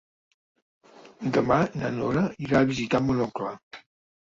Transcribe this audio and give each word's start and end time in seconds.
Demà 1.35 1.59
na 1.83 1.93
Nora 1.99 2.25
irà 2.47 2.65
a 2.65 2.69
visitar 2.73 3.05
mon 3.13 3.25
oncle. 3.29 3.57